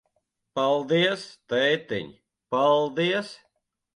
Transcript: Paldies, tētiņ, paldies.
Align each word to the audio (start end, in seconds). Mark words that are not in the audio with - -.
Paldies, 0.59 1.25
tētiņ, 1.53 2.09
paldies. 2.55 3.31